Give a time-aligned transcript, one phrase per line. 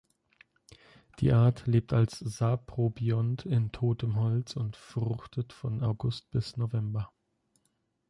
[1.19, 7.13] Die Art lebt als Saprobiont in totem Holz und fruchtet von August bis November.